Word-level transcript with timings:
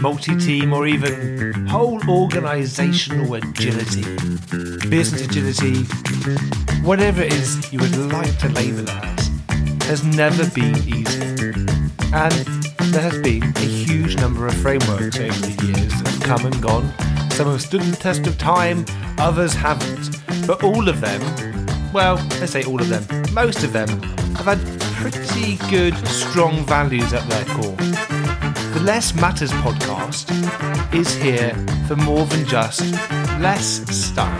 multi 0.00 0.36
team, 0.36 0.72
or 0.72 0.86
even 0.86 1.66
whole 1.66 2.00
organizational 2.08 3.34
agility, 3.34 4.02
business 4.88 5.22
agility, 5.22 5.82
whatever 6.82 7.22
it 7.22 7.32
is 7.32 7.72
you 7.72 7.78
would 7.80 7.96
like 8.12 8.36
to 8.38 8.48
label 8.50 8.80
it 8.80 8.88
as, 8.88 9.28
has 9.86 10.04
never 10.04 10.48
been 10.50 10.76
easy. 10.88 11.22
And 12.12 12.32
there 12.92 13.02
has 13.02 13.20
been 13.22 13.42
a 13.42 13.60
huge 13.60 14.16
number 14.16 14.46
of 14.46 14.54
frameworks 14.54 15.18
over 15.18 15.40
the 15.40 15.66
years 15.66 15.92
that 16.02 16.08
have 16.08 16.22
come 16.22 16.46
and 16.46 16.62
gone. 16.62 16.92
Some 17.30 17.48
have 17.48 17.60
stood 17.60 17.82
the 17.82 17.96
test 17.96 18.26
of 18.26 18.38
time, 18.38 18.84
others 19.18 19.52
haven't. 19.52 20.18
But 20.46 20.64
all 20.64 20.88
of 20.88 21.00
them, 21.00 21.20
well, 21.92 22.16
let's 22.40 22.52
say 22.52 22.64
all 22.64 22.80
of 22.80 22.88
them, 22.88 23.04
most 23.34 23.62
of 23.62 23.72
them, 23.72 23.88
have 24.34 24.46
had 24.46 24.77
pretty 24.98 25.56
good, 25.70 25.96
strong 26.08 26.66
values 26.66 27.12
at 27.12 27.22
their 27.28 27.44
core. 27.54 27.76
The 28.74 28.80
Less 28.82 29.14
Matters 29.14 29.52
podcast 29.52 30.26
is 30.92 31.14
here 31.14 31.54
for 31.86 31.94
more 31.94 32.26
than 32.26 32.44
just 32.44 32.80
less 33.38 33.80
stuff. 33.96 34.36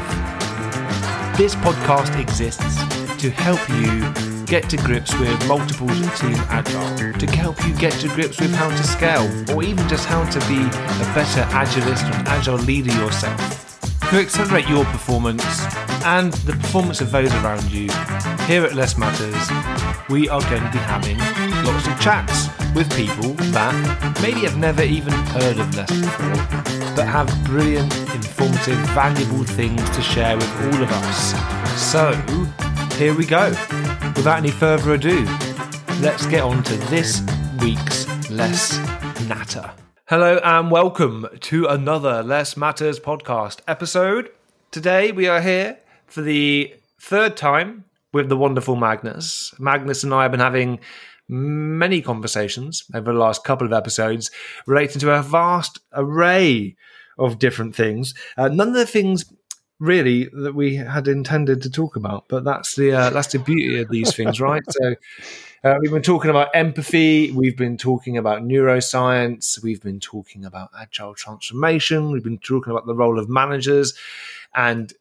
This 1.37 1.55
podcast 1.55 2.19
exists 2.21 2.77
to 3.23 3.31
help 3.31 3.61
you 3.69 4.47
get 4.47 4.69
to 4.71 4.77
grips 4.79 5.17
with 5.21 5.47
multiple 5.47 5.87
team 5.87 6.35
agile, 6.49 7.13
to 7.13 7.27
help 7.27 7.65
you 7.65 7.73
get 7.77 7.93
to 8.01 8.09
grips 8.09 8.41
with 8.41 8.53
how 8.53 8.69
to 8.69 8.83
scale, 8.83 9.29
or 9.55 9.63
even 9.63 9.89
just 9.89 10.07
how 10.07 10.25
to 10.29 10.41
be 10.49 10.59
a 10.59 11.15
better 11.15 11.43
agilist 11.53 12.03
and 12.03 12.27
agile 12.27 12.57
leader 12.57 12.93
yourself. 12.95 13.79
To 14.11 14.17
accelerate 14.17 14.69
your 14.69 14.85
performance 14.87 15.45
and 16.05 16.33
the 16.33 16.53
performance 16.53 17.01
of 17.01 17.11
those 17.11 17.33
around 17.35 17.71
you, 17.71 17.91
here 18.47 18.65
at 18.65 18.75
Less 18.75 18.97
Matters, 18.97 19.49
we 20.09 20.29
are 20.29 20.41
going 20.43 20.63
to 20.63 20.71
be 20.71 20.79
having 20.79 21.19
lots 21.65 21.87
of 21.87 21.99
chats 22.01 22.49
with 22.75 22.91
people 22.95 23.33
that 23.53 24.21
maybe 24.23 24.41
have 24.41 24.57
never 24.57 24.83
even 24.83 25.13
heard 25.13 25.59
of 25.59 25.75
Less 25.75 25.91
before, 25.91 26.95
but 26.95 27.07
have 27.07 27.29
brilliant, 27.45 27.93
informative, 28.15 28.79
valuable 28.91 29.45
things 29.45 29.83
to 29.91 30.03
share 30.03 30.37
with 30.37 30.51
all 30.63 30.83
of 30.83 30.91
us. 30.91 31.81
So, 31.81 32.13
here 32.97 33.15
we 33.15 33.27
go. 33.27 33.51
Without 34.17 34.39
any 34.39 34.51
further 34.51 34.95
ado, 34.95 35.25
let's 36.01 36.27
get 36.27 36.43
on 36.43 36.63
to 36.65 36.77
this 36.89 37.23
week's 37.61 38.07
Less 38.31 38.79
Natter. 39.27 39.71
Hello 40.07 40.39
and 40.43 40.71
welcome 40.71 41.27
to 41.41 41.67
another 41.67 42.23
Less 42.23 42.57
Matters 42.57 42.99
podcast 42.99 43.61
episode. 43.67 44.31
Today 44.71 45.13
we 45.13 45.27
are 45.27 45.41
here 45.41 45.79
for 46.09 46.23
the 46.23 46.75
third 47.01 47.37
time 47.37 47.85
with 48.13 48.29
the 48.29 48.37
wonderful 48.37 48.77
Magnus. 48.77 49.55
Magnus 49.59 50.03
and 50.03 50.15
I 50.15 50.23
have 50.23 50.31
been 50.31 50.41
having 50.41 50.81
many 51.29 52.01
conversations 52.01 52.85
over 52.95 53.13
the 53.13 53.19
last 53.19 53.45
couple 53.45 53.67
of 53.67 53.73
episodes 53.73 54.31
relating 54.67 55.01
to 55.01 55.13
a 55.13 55.23
vast 55.23 55.79
array 55.93 56.77
of 57.19 57.39
different 57.39 57.75
things. 57.75 58.15
Uh, 58.37 58.49
none 58.49 58.69
of 58.69 58.75
the 58.75 58.87
things 58.87 59.31
really 59.79 60.29
that 60.33 60.55
we 60.55 60.77
had 60.77 61.07
intended 61.07 61.63
to 61.63 61.71
talk 61.71 61.97
about, 61.97 62.25
but 62.29 62.45
that's 62.45 62.75
the 62.77 62.93
uh, 62.93 63.11
that's 63.11 63.33
the 63.33 63.39
beauty 63.39 63.81
of 63.81 63.89
these 63.91 64.15
things, 64.15 64.41
right? 64.49 64.63
So. 64.69 64.95
Uh, 65.65 65.75
we've 65.81 65.91
been 65.91 66.03
talking 66.03 66.31
about 66.31 66.51
empathy. 66.55 67.33
We've 67.33 67.57
been 67.57 67.77
talking 67.77 68.17
about 68.17 68.43
neuroscience. 68.43 69.61
We've 69.61 69.83
been 69.83 69.99
talking 69.99 70.45
about 70.45 70.71
agile 70.79 71.17
transformation. 71.17 72.13
We've 72.13 72.23
been 72.23 72.39
talking 72.39 72.71
about 72.71 72.87
the 72.87 72.95
role 72.95 73.19
of 73.19 73.29
managers 73.29 73.93
and 74.55 74.93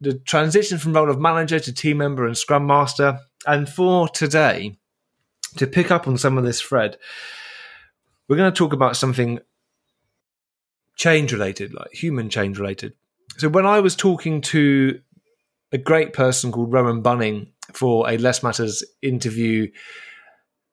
the 0.00 0.14
transition 0.14 0.78
from 0.78 0.92
role 0.92 1.10
of 1.10 1.20
manager 1.20 1.58
to 1.60 1.72
team 1.72 1.98
member 1.98 2.26
and 2.26 2.36
scrum 2.36 2.66
master. 2.66 3.20
And 3.46 3.68
for 3.68 4.08
today, 4.08 4.78
to 5.56 5.66
pick 5.66 5.90
up 5.90 6.08
on 6.08 6.18
some 6.18 6.38
of 6.38 6.44
this 6.44 6.60
thread, 6.60 6.96
we're 8.28 8.36
going 8.36 8.52
to 8.52 8.56
talk 8.56 8.72
about 8.72 8.96
something 8.96 9.40
change 10.96 11.32
related, 11.32 11.74
like 11.74 11.92
human 11.92 12.28
change 12.30 12.58
related. 12.58 12.94
So 13.36 13.48
when 13.48 13.66
I 13.66 13.80
was 13.80 13.96
talking 13.96 14.40
to 14.42 15.00
a 15.72 15.78
great 15.78 16.12
person 16.12 16.52
called 16.52 16.72
Rowan 16.72 17.02
Bunning 17.02 17.48
for 17.72 18.08
a 18.08 18.16
Less 18.16 18.44
Matters 18.44 18.84
interview, 19.02 19.70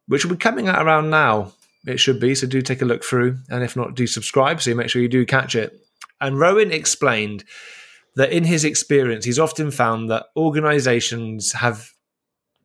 which 0.07 0.23
will 0.23 0.35
be 0.35 0.37
coming 0.37 0.67
out 0.67 0.85
around 0.85 1.09
now. 1.09 1.53
It 1.87 1.99
should 1.99 2.19
be, 2.19 2.35
so 2.35 2.45
do 2.45 2.61
take 2.61 2.83
a 2.83 2.85
look 2.85 3.03
through. 3.03 3.39
And 3.49 3.63
if 3.63 3.75
not, 3.75 3.95
do 3.95 4.05
subscribe 4.05 4.61
so 4.61 4.69
you 4.69 4.75
make 4.75 4.89
sure 4.89 5.01
you 5.01 5.07
do 5.07 5.25
catch 5.25 5.55
it. 5.55 5.79
And 6.19 6.39
Rowan 6.39 6.71
explained 6.71 7.43
that 8.15 8.31
in 8.31 8.43
his 8.43 8.65
experience, 8.65 9.25
he's 9.25 9.39
often 9.39 9.71
found 9.71 10.09
that 10.09 10.27
organizations 10.35 11.53
have 11.53 11.91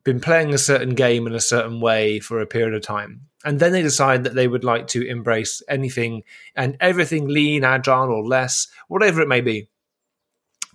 been 0.03 0.19
playing 0.19 0.53
a 0.53 0.57
certain 0.57 0.95
game 0.95 1.27
in 1.27 1.33
a 1.33 1.39
certain 1.39 1.81
way 1.81 2.19
for 2.19 2.39
a 2.39 2.47
period 2.47 2.73
of 2.73 2.81
time. 2.81 3.21
And 3.43 3.59
then 3.59 3.71
they 3.71 3.81
decide 3.81 4.23
that 4.23 4.35
they 4.35 4.47
would 4.47 4.63
like 4.63 4.87
to 4.87 5.05
embrace 5.05 5.61
anything 5.69 6.23
and 6.55 6.77
everything 6.79 7.27
lean, 7.27 7.63
agile, 7.63 8.11
or 8.11 8.25
less, 8.25 8.67
whatever 8.87 9.21
it 9.21 9.27
may 9.27 9.41
be. 9.41 9.69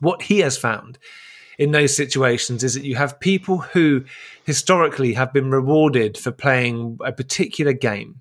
What 0.01 0.23
he 0.23 0.41
has 0.41 0.59
found 0.59 0.99
in 1.59 1.73
those 1.73 1.97
situations 1.97 2.65
is 2.65 2.75
that 2.75 2.85
you 2.85 2.97
have 2.97 3.21
people 3.21 3.59
who 3.59 4.05
historically 4.45 5.15
have 5.15 5.33
been 5.33 5.51
rewarded 5.51 6.19
for 6.19 6.31
playing 6.31 6.99
a 7.05 7.13
particular 7.13 7.73
game. 7.73 8.21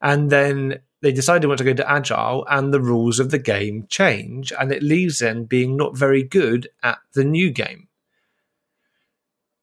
And 0.00 0.30
then 0.30 0.80
they 1.02 1.12
decide 1.12 1.42
they 1.42 1.46
want 1.46 1.58
to 1.58 1.64
go 1.64 1.74
to 1.74 1.90
agile 1.90 2.46
and 2.50 2.72
the 2.72 2.80
rules 2.80 3.18
of 3.18 3.30
the 3.30 3.38
game 3.38 3.86
change 3.88 4.52
and 4.58 4.70
it 4.70 4.82
leaves 4.82 5.18
them 5.18 5.44
being 5.44 5.76
not 5.76 5.96
very 5.96 6.22
good 6.22 6.68
at 6.82 6.98
the 7.14 7.24
new 7.24 7.50
game. 7.50 7.88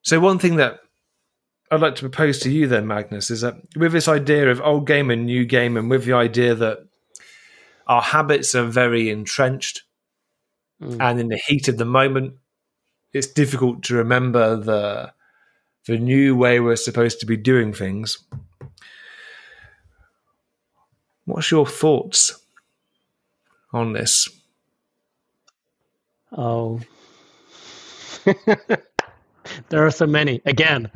So 0.02 0.20
one 0.20 0.38
thing 0.38 0.56
that 0.56 0.80
I'd 1.70 1.80
like 1.80 1.96
to 1.96 2.08
propose 2.08 2.38
to 2.40 2.50
you 2.50 2.66
then, 2.66 2.86
Magnus, 2.86 3.30
is 3.30 3.42
that 3.42 3.56
with 3.76 3.92
this 3.92 4.08
idea 4.08 4.50
of 4.50 4.60
old 4.60 4.86
game 4.86 5.10
and 5.10 5.26
new 5.26 5.44
game 5.44 5.76
and 5.76 5.90
with 5.90 6.04
the 6.04 6.14
idea 6.14 6.54
that 6.54 6.78
our 7.86 8.02
habits 8.02 8.54
are 8.54 8.64
very 8.64 9.10
entrenched 9.10 9.82
mm. 10.82 10.96
and 11.00 11.20
in 11.20 11.28
the 11.28 11.40
heat 11.46 11.68
of 11.68 11.76
the 11.76 11.84
moment, 11.84 12.34
it's 13.12 13.26
difficult 13.26 13.82
to 13.84 13.94
remember 13.94 14.56
the 14.56 15.12
the 15.86 15.98
new 15.98 16.36
way 16.36 16.60
we're 16.60 16.76
supposed 16.76 17.20
to 17.20 17.26
be 17.26 17.36
doing 17.36 17.72
things. 17.72 18.18
What's 21.28 21.52
your 21.52 21.66
thoughts 21.66 22.34
on 23.72 23.94
this? 23.94 24.28
Oh, 26.32 26.80
there 29.70 29.86
are 29.86 29.90
so 29.92 30.06
many. 30.06 30.42
Again, 30.46 30.90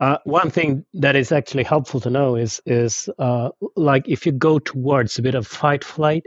uh, 0.00 0.18
one 0.24 0.50
thing 0.50 0.86
that 0.94 1.16
is 1.16 1.32
actually 1.32 1.64
helpful 1.64 2.00
to 2.00 2.10
know 2.10 2.36
is 2.36 2.62
is 2.66 3.08
uh, 3.18 3.50
like 3.76 4.08
if 4.08 4.26
you 4.26 4.32
go 4.32 4.58
towards 4.60 5.18
a 5.18 5.22
bit 5.22 5.34
of 5.36 5.46
fight 5.46 5.84
flight, 5.84 6.24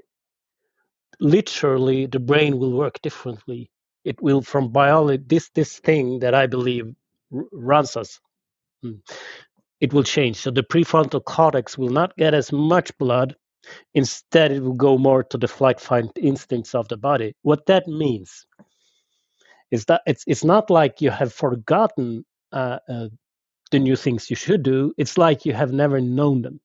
literally 1.19 2.05
the 2.05 2.19
brain 2.19 2.59
will 2.59 2.71
work 2.73 3.01
differently 3.01 3.71
it 4.03 4.21
will 4.21 4.41
from 4.41 4.69
biology 4.71 5.23
this 5.27 5.49
this 5.55 5.79
thing 5.79 6.19
that 6.19 6.35
i 6.35 6.45
believe 6.47 6.87
r- 7.33 7.45
runs 7.51 7.97
us 7.97 8.19
hmm, 8.83 8.93
it 9.81 9.93
will 9.93 10.03
change. 10.03 10.37
So 10.37 10.51
the 10.51 10.63
prefrontal 10.63 11.23
cortex 11.23 11.77
will 11.77 11.89
not 11.89 12.15
get 12.17 12.33
as 12.33 12.51
much 12.51 12.97
blood. 12.97 13.35
Instead 13.93 14.51
it 14.51 14.61
will 14.63 14.73
go 14.73 14.97
more 14.97 15.23
to 15.25 15.37
the 15.37 15.47
flight 15.47 15.79
fight 15.79 16.05
instincts 16.17 16.75
of 16.75 16.87
the 16.87 16.97
body. 16.97 17.33
What 17.43 17.65
that 17.67 17.87
means 17.87 18.45
is 19.71 19.85
that 19.85 20.01
it's 20.07 20.23
it's 20.27 20.43
not 20.43 20.69
like 20.69 21.01
you 21.01 21.11
have 21.11 21.33
forgotten 21.33 22.25
uh, 22.51 22.79
uh, 22.89 23.09
the 23.71 23.79
new 23.79 23.95
things 23.95 24.29
you 24.29 24.35
should 24.35 24.63
do. 24.63 24.93
It's 24.97 25.17
like 25.17 25.45
you 25.45 25.53
have 25.53 25.73
never 25.73 26.01
known 26.01 26.41
them. 26.41 26.59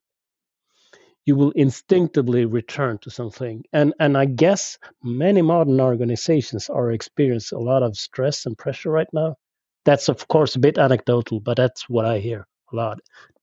You 1.26 1.36
will 1.36 1.52
instinctively 1.52 2.46
return 2.46 2.98
to 2.98 3.10
something. 3.10 3.64
And 3.72 3.94
and 4.00 4.16
I 4.16 4.26
guess 4.26 4.78
many 5.02 5.42
modern 5.42 5.80
organizations 5.80 6.70
are 6.70 6.92
experiencing 6.92 7.58
a 7.58 7.62
lot 7.62 7.82
of 7.82 7.96
stress 7.96 8.46
and 8.46 8.56
pressure 8.58 8.90
right 8.90 9.08
now. 9.12 9.36
That's 9.84 10.08
of 10.08 10.28
course 10.28 10.56
a 10.56 10.60
bit 10.60 10.78
anecdotal, 10.78 11.40
but 11.40 11.56
that's 11.56 11.88
what 11.88 12.06
I 12.06 12.18
hear 12.20 12.46
lot. 12.74 13.00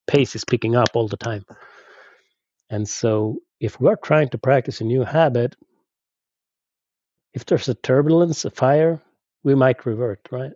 Pace 0.08 0.36
is 0.36 0.46
picking 0.46 0.76
up 0.76 0.90
all 0.94 1.08
the 1.08 1.18
time. 1.18 1.46
And 2.70 2.88
so 2.88 3.40
if 3.60 3.80
we're 3.80 3.96
trying 3.98 4.30
to 4.30 4.38
practice 4.38 4.82
a 4.82 4.86
new 4.86 5.04
habit, 5.04 5.56
if 7.34 7.46
there's 7.46 7.70
a 7.70 7.76
turbulence, 7.76 8.46
a 8.46 8.50
fire, 8.50 9.02
we 9.44 9.56
might 9.56 9.86
revert, 9.86 10.28
right? 10.32 10.54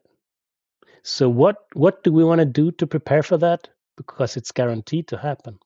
So 1.04 1.30
what 1.30 1.58
what 1.74 2.04
do 2.04 2.12
we 2.12 2.24
want 2.24 2.40
to 2.40 2.46
do 2.46 2.72
to 2.72 2.88
prepare 2.88 3.22
for 3.22 3.38
that? 3.38 3.70
Because 3.96 4.38
it's 4.38 4.52
guaranteed 4.52 5.08
to 5.10 5.18
happen. 5.18 5.60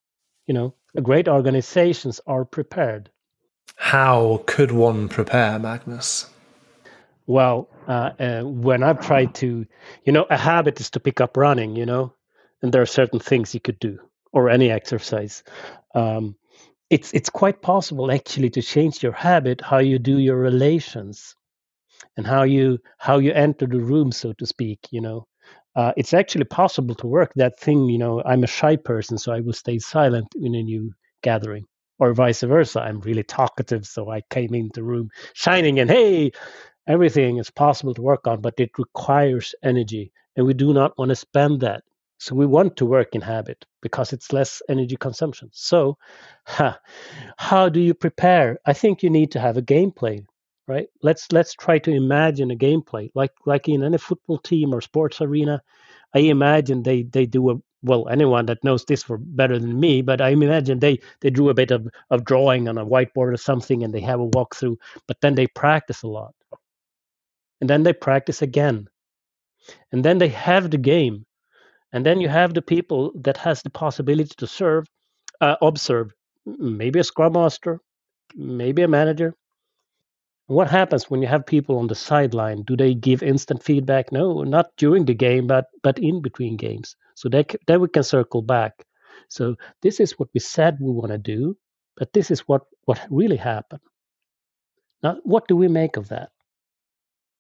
You 0.48 0.54
know, 0.54 0.74
great 1.02 1.28
organizations 1.28 2.20
are 2.28 2.46
prepared. 2.46 3.10
How 3.76 4.44
could 4.46 4.72
one 4.72 5.08
prepare, 5.08 5.58
Magnus? 5.58 6.30
Well, 7.26 7.70
uh, 7.88 8.12
uh, 8.20 8.42
when 8.42 8.84
I've 8.84 9.00
tried 9.00 9.36
to, 9.36 9.66
you 10.04 10.12
know, 10.12 10.26
a 10.30 10.38
habit 10.38 10.80
is 10.80 10.90
to 10.92 11.00
pick 11.00 11.22
up 11.22 11.38
running, 11.38 11.76
you 11.76 11.86
know, 11.86 12.14
and 12.62 12.74
there 12.74 12.82
are 12.82 12.88
certain 12.88 13.20
things 13.20 13.54
you 13.54 13.60
could 13.62 13.80
do, 13.80 14.00
or 14.34 14.50
any 14.50 14.72
exercise. 14.72 15.44
Um, 15.96 16.36
it's 16.90 17.14
it's 17.14 17.30
quite 17.30 17.62
possible 17.62 18.12
actually 18.12 18.50
to 18.52 18.62
change 18.62 19.04
your 19.04 19.14
habit, 19.14 19.62
how 19.62 19.80
you 19.80 20.00
do 20.00 20.18
your 20.20 20.38
relations, 20.38 21.36
and 22.18 22.28
how 22.28 22.44
you 22.44 22.80
how 22.98 23.20
you 23.20 23.32
enter 23.34 23.68
the 23.68 23.80
room, 23.80 24.12
so 24.12 24.34
to 24.34 24.46
speak. 24.46 24.80
You 24.92 25.02
know, 25.02 25.28
uh, 25.76 25.94
it's 25.98 26.14
actually 26.14 26.46
possible 26.46 26.96
to 26.96 27.08
work 27.08 27.34
that 27.36 27.60
thing. 27.60 27.90
You 27.90 27.98
know, 28.00 28.24
I'm 28.26 28.44
a 28.44 28.48
shy 28.48 28.76
person, 28.78 29.18
so 29.18 29.32
I 29.34 29.42
will 29.42 29.54
stay 29.54 29.80
silent 29.80 30.28
in 30.36 30.56
a 30.56 30.64
new 30.64 30.94
gathering, 31.24 31.66
or 32.00 32.14
vice 32.14 32.42
versa. 32.42 32.82
I'm 32.82 33.00
really 33.02 33.24
talkative, 33.24 33.86
so 33.86 34.10
I 34.12 34.22
came 34.30 34.54
into 34.56 34.82
the 34.82 34.84
room 34.84 35.10
shining 35.34 35.80
and 35.80 35.90
hey, 35.90 36.32
everything 36.88 37.38
is 37.38 37.52
possible 37.52 37.94
to 37.96 38.02
work 38.02 38.28
on, 38.28 38.42
but 38.42 38.56
it 38.60 38.72
requires 38.78 39.56
energy, 39.64 40.12
and 40.36 40.46
we 40.46 40.54
do 40.54 40.74
not 40.74 40.98
want 40.98 41.10
to 41.10 41.16
spend 41.16 41.62
that. 41.62 41.84
So 42.20 42.36
we 42.36 42.46
want 42.46 42.76
to 42.78 42.86
work 42.86 43.16
in 43.16 43.22
habit 43.22 43.66
because 43.82 44.14
it's 44.14 44.34
less 44.34 44.62
energy 44.70 44.98
consumption. 44.98 45.50
So, 45.54 45.98
how 47.38 47.70
do 47.70 47.80
you 47.80 47.94
prepare? 47.94 48.60
I 48.66 48.74
think 48.74 49.04
you 49.04 49.10
need 49.10 49.32
to 49.32 49.40
have 49.40 49.58
a 49.58 49.62
gameplay 49.62 50.26
right? 50.68 50.88
Let's 51.02 51.32
let's 51.32 51.56
try 51.56 51.80
to 51.80 51.92
imagine 51.92 52.52
a 52.52 52.56
gameplay 52.56 53.10
like 53.16 53.32
like 53.48 53.68
in 53.68 53.84
any 53.84 53.98
football 53.98 54.38
team 54.38 54.74
or 54.74 54.82
sports 54.82 55.20
arena 55.20 55.62
i 56.14 56.20
imagine 56.20 56.84
they 56.84 57.04
they 57.04 57.26
do 57.26 57.50
a 57.52 57.56
well 57.82 58.08
anyone 58.10 58.46
that 58.46 58.64
knows 58.64 58.86
this 58.86 59.02
for 59.04 59.18
better 59.18 59.58
than 59.58 59.80
me 59.80 60.02
but 60.04 60.22
i 60.22 60.30
imagine 60.30 60.80
they 60.80 61.00
they 61.22 61.30
drew 61.32 61.50
a 61.50 61.54
bit 61.56 61.72
of, 61.72 61.88
of 62.12 62.26
drawing 62.26 62.68
on 62.68 62.78
a 62.78 62.86
whiteboard 62.86 63.34
or 63.34 63.38
something 63.38 63.84
and 63.84 63.94
they 63.94 64.02
have 64.02 64.20
a 64.20 64.28
walkthrough 64.30 64.78
but 65.08 65.20
then 65.22 65.36
they 65.36 65.48
practice 65.48 66.04
a 66.04 66.08
lot. 66.08 66.34
And 67.62 67.70
then 67.70 67.84
they 67.84 67.94
practice 67.94 68.42
again. 68.42 68.88
And 69.92 70.04
then 70.06 70.18
they 70.18 70.30
have 70.30 70.72
the 70.72 70.78
game 70.78 71.26
and 71.94 72.06
then 72.06 72.22
you 72.22 72.30
have 72.30 72.54
the 72.54 72.62
people 72.62 73.12
that 73.16 73.38
has 73.38 73.62
the 73.62 73.70
possibility 73.70 74.34
to 74.38 74.48
serve 74.48 74.86
uh, 75.42 75.56
observe 75.62 76.12
maybe 76.46 77.00
a 77.00 77.04
scrum 77.04 77.34
master 77.34 77.80
maybe 78.36 78.82
a 78.84 78.88
manager 78.88 79.34
what 80.48 80.70
happens 80.70 81.10
when 81.10 81.22
you 81.22 81.28
have 81.28 81.46
people 81.46 81.78
on 81.78 81.88
the 81.88 81.96
sideline? 81.96 82.64
Do 82.64 82.76
they 82.76 82.96
give 82.96 83.22
instant 83.22 83.62
feedback? 83.64 84.12
No, 84.12 84.44
not 84.44 84.72
during 84.78 85.06
the 85.06 85.14
game, 85.14 85.46
but 85.46 85.66
but 85.84 86.00
in 86.00 86.22
between 86.24 86.58
games. 86.58 86.96
So 87.16 87.30
that 87.30 87.56
that 87.68 87.80
we 87.80 87.88
can 87.88 88.04
circle 88.04 88.42
back. 88.42 88.74
So 89.30 89.56
this 89.84 90.00
is 90.00 90.18
what 90.18 90.30
we 90.34 90.40
said 90.40 90.78
we 90.82 90.92
want 90.92 91.12
to 91.12 91.20
do, 91.20 91.56
but 91.98 92.14
this 92.14 92.32
is 92.32 92.42
what 92.48 92.64
what 92.86 93.00
really 93.12 93.38
happened. 93.38 93.82
Now, 95.04 95.18
what 95.24 95.48
do 95.48 95.56
we 95.56 95.68
make 95.68 95.98
of 95.98 96.10
that? 96.10 96.32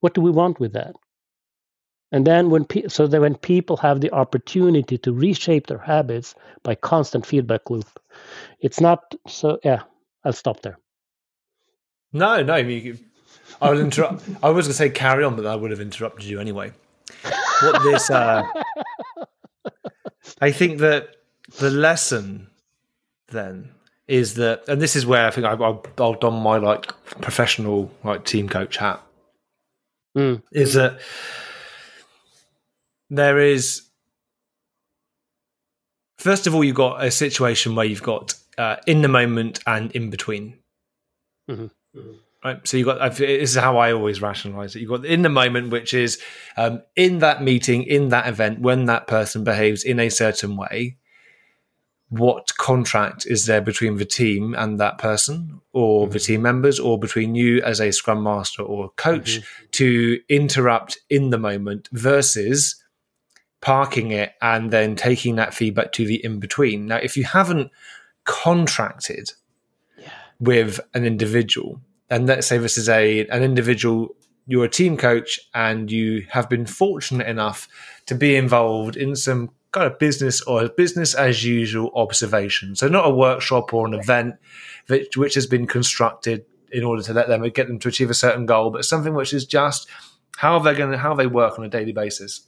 What 0.01 0.13
do 0.13 0.21
we 0.21 0.31
want 0.31 0.59
with 0.59 0.73
that? 0.73 0.95
And 2.11 2.25
then 2.25 2.49
when 2.49 2.65
pe- 2.65 2.87
so 2.87 3.07
that 3.07 3.21
when 3.21 3.35
people 3.35 3.77
have 3.77 4.01
the 4.01 4.11
opportunity 4.11 4.97
to 4.99 5.13
reshape 5.13 5.67
their 5.67 5.77
habits 5.77 6.33
by 6.63 6.75
constant 6.75 7.25
feedback 7.25 7.69
loop, 7.69 7.87
it's 8.59 8.79
not 8.79 9.13
so. 9.27 9.59
Yeah, 9.63 9.83
I'll 10.23 10.33
stop 10.33 10.61
there. 10.61 10.79
No, 12.11 12.41
no. 12.41 12.55
You, 12.55 12.97
I 13.61 13.69
will 13.69 13.79
interrupt. 13.79 14.23
I 14.41 14.49
was 14.49 14.65
going 14.65 14.71
to 14.71 14.73
say 14.73 14.89
carry 14.89 15.23
on, 15.23 15.35
but 15.35 15.45
I 15.45 15.55
would 15.55 15.71
have 15.71 15.79
interrupted 15.79 16.25
you 16.25 16.39
anyway. 16.39 16.71
What 17.61 17.83
this? 17.83 18.09
Uh, 18.09 18.43
I 20.41 20.51
think 20.51 20.79
that 20.79 21.15
the 21.59 21.69
lesson 21.69 22.47
then 23.27 23.69
is 24.07 24.35
that, 24.35 24.67
and 24.67 24.81
this 24.81 24.95
is 24.95 25.05
where 25.05 25.27
I 25.27 25.31
think 25.31 25.45
I, 25.45 25.51
I'll, 25.51 25.85
I'll 25.99 26.13
don 26.13 26.41
my 26.41 26.57
like 26.57 26.87
professional 27.21 27.91
like 28.03 28.25
team 28.25 28.49
coach 28.49 28.77
hat. 28.77 29.01
Mm. 30.17 30.41
Is 30.51 30.73
that 30.73 30.99
there 33.09 33.39
is 33.39 33.83
first 36.17 36.47
of 36.47 36.53
all 36.53 36.63
you've 36.63 36.75
got 36.75 37.03
a 37.03 37.11
situation 37.11 37.75
where 37.75 37.85
you've 37.85 38.03
got 38.03 38.35
uh, 38.57 38.75
in 38.85 39.01
the 39.01 39.07
moment 39.07 39.59
and 39.65 39.91
in 39.93 40.09
between. 40.09 40.57
Mm-hmm. 41.49 41.67
Right. 42.43 42.65
So 42.67 42.77
you've 42.77 42.85
got 42.85 43.15
this 43.15 43.51
is 43.51 43.55
how 43.55 43.77
I 43.77 43.91
always 43.91 44.21
rationalize 44.21 44.75
it. 44.75 44.79
You've 44.79 44.89
got 44.89 45.05
in 45.05 45.23
the 45.23 45.29
moment, 45.29 45.71
which 45.71 45.93
is 45.93 46.21
um, 46.55 46.81
in 46.95 47.19
that 47.19 47.43
meeting, 47.43 47.83
in 47.83 48.09
that 48.09 48.27
event, 48.27 48.61
when 48.61 48.85
that 48.85 49.07
person 49.07 49.43
behaves 49.43 49.83
in 49.83 49.99
a 49.99 50.09
certain 50.09 50.55
way. 50.55 50.97
What 52.11 52.57
contract 52.57 53.27
is 53.27 53.45
there 53.45 53.61
between 53.61 53.97
the 53.97 54.05
team 54.05 54.55
and 54.57 54.79
that 54.79 54.97
person, 54.97 55.61
or 55.73 56.05
mm-hmm. 56.05 56.13
the 56.13 56.19
team 56.19 56.41
members, 56.41 56.79
or 56.79 56.97
between 56.97 57.35
you 57.35 57.61
as 57.61 57.79
a 57.79 57.91
scrum 57.91 58.23
master 58.23 58.63
or 58.63 58.89
coach 58.95 59.39
mm-hmm. 59.39 59.65
to 59.71 60.19
interrupt 60.29 60.97
in 61.09 61.29
the 61.29 61.37
moment 61.37 61.89
versus 61.91 62.78
parking 63.61 64.11
it 64.11 64.33
and 64.41 64.71
then 64.71 64.95
taking 64.95 65.35
that 65.35 65.53
feedback 65.53 65.91
to 65.93 66.05
the 66.05 66.23
in 66.23 66.39
between? 66.39 66.85
Now, 66.85 66.97
if 66.97 67.17
you 67.17 67.23
haven't 67.23 67.71
contracted 68.23 69.31
yeah. 69.97 70.11
with 70.39 70.79
an 70.93 71.05
individual, 71.05 71.81
and 72.09 72.27
let's 72.27 72.47
say 72.47 72.57
this 72.57 72.77
is 72.77 72.89
a 72.89 73.27
an 73.27 73.43
individual 73.43 74.15
you're 74.49 74.65
a 74.65 74.69
team 74.69 74.97
coach 74.97 75.39
and 75.53 75.91
you 75.91 76.25
have 76.31 76.49
been 76.49 76.65
fortunate 76.65 77.27
enough 77.27 77.67
to 78.07 78.15
be 78.15 78.35
involved 78.35 78.97
in 78.97 79.15
some 79.15 79.51
kind 79.71 79.85
of 79.85 79.99
business 79.99 80.41
or 80.41 80.67
business 80.69 81.13
as 81.13 81.45
usual 81.45 81.91
observation. 81.95 82.75
So 82.75 82.87
not 82.87 83.05
a 83.05 83.11
workshop 83.11 83.71
or 83.75 83.85
an 83.85 83.93
event 83.93 84.37
which, 84.87 85.15
which 85.15 85.35
has 85.35 85.45
been 85.45 85.67
constructed 85.67 86.45
in 86.71 86.83
order 86.83 87.03
to 87.03 87.13
let 87.13 87.27
them 87.27 87.47
get 87.49 87.67
them 87.67 87.77
to 87.77 87.89
achieve 87.89 88.09
a 88.09 88.15
certain 88.15 88.47
goal, 88.47 88.71
but 88.71 88.85
something 88.85 89.13
which 89.13 89.33
is 89.33 89.45
just 89.45 89.87
how 90.37 90.57
they're 90.57 90.73
going 90.73 90.91
to 90.91 90.97
how 90.97 91.13
they 91.13 91.27
work 91.27 91.59
on 91.59 91.65
a 91.65 91.69
daily 91.69 91.91
basis. 91.91 92.47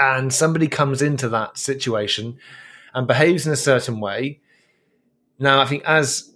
And 0.00 0.32
somebody 0.32 0.66
comes 0.66 1.02
into 1.02 1.28
that 1.28 1.58
situation 1.58 2.38
and 2.94 3.06
behaves 3.06 3.46
in 3.46 3.52
a 3.52 3.56
certain 3.56 4.00
way. 4.00 4.40
Now, 5.38 5.60
I 5.60 5.66
think 5.66 5.84
as 5.84 6.32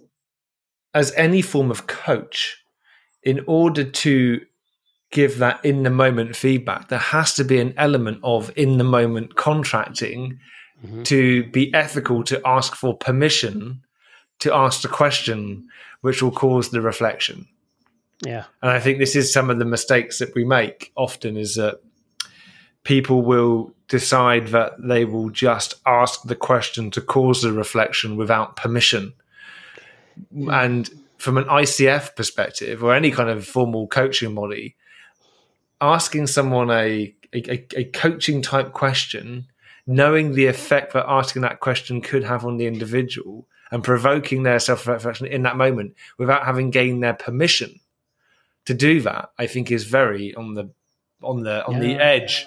as 0.93 1.11
any 1.17 1.41
form 1.41 1.71
of 1.71 1.87
coach, 1.87 2.63
in 3.21 3.43
order 3.47 3.83
to 3.83 4.41
give 5.11 5.39
that 5.39 5.63
in 5.65 5.83
the 5.83 5.89
moment 5.89 6.35
feedback, 6.35 6.87
there 6.87 6.99
has 6.99 7.33
to 7.35 7.43
be 7.43 7.59
an 7.59 7.73
element 7.75 8.19
of 8.23 8.51
in 8.55 8.77
the 8.77 8.83
moment 8.83 9.35
contracting 9.35 10.39
mm-hmm. 10.85 11.03
to 11.03 11.43
be 11.51 11.73
ethical, 11.73 12.23
to 12.23 12.41
ask 12.45 12.75
for 12.75 12.97
permission 12.97 13.81
to 14.39 14.53
ask 14.53 14.81
the 14.81 14.87
question, 14.87 15.67
which 16.01 16.21
will 16.21 16.31
cause 16.31 16.69
the 16.69 16.81
reflection. 16.81 17.47
Yeah. 18.21 18.45
And 18.61 18.71
I 18.71 18.79
think 18.79 18.99
this 18.99 19.15
is 19.15 19.31
some 19.31 19.49
of 19.49 19.59
the 19.59 19.65
mistakes 19.65 20.19
that 20.19 20.33
we 20.35 20.43
make 20.43 20.91
often 20.95 21.37
is 21.37 21.55
that 21.55 21.81
people 22.85 23.23
will 23.23 23.73
decide 23.89 24.47
that 24.47 24.73
they 24.79 25.03
will 25.03 25.29
just 25.29 25.75
ask 25.85 26.23
the 26.23 26.35
question 26.35 26.89
to 26.91 27.01
cause 27.01 27.41
the 27.41 27.51
reflection 27.51 28.15
without 28.15 28.55
permission 28.55 29.13
hmm. 30.31 30.49
and 30.49 30.89
from 31.17 31.37
an 31.37 31.45
ICF 31.45 32.15
perspective 32.15 32.83
or 32.83 32.93
any 32.93 33.11
kind 33.11 33.29
of 33.29 33.45
formal 33.45 33.87
coaching 33.87 34.35
body, 34.35 34.75
asking 35.81 36.27
someone 36.27 36.69
a, 36.69 37.13
a, 37.33 37.65
a 37.75 37.83
coaching 37.85 38.41
type 38.41 38.73
question, 38.73 39.45
knowing 39.87 40.33
the 40.33 40.45
effect 40.45 40.93
that 40.93 41.05
asking 41.07 41.41
that 41.41 41.61
question 41.61 42.01
could 42.01 42.23
have 42.23 42.45
on 42.45 42.57
the 42.57 42.67
individual 42.67 43.47
and 43.71 43.83
provoking 43.83 44.43
their 44.43 44.59
self 44.59 44.85
reflection 44.85 45.25
in 45.25 45.43
that 45.43 45.57
moment 45.57 45.95
without 46.17 46.45
having 46.45 46.69
gained 46.69 47.01
their 47.01 47.13
permission 47.13 47.79
to 48.65 48.73
do 48.73 49.01
that, 49.01 49.31
I 49.39 49.47
think 49.47 49.71
is 49.71 49.85
very 49.85 50.35
on 50.35 50.53
the 50.53 50.69
on 51.23 51.43
the 51.43 51.65
on 51.65 51.75
yeah. 51.75 51.79
the 51.79 52.03
edge 52.03 52.45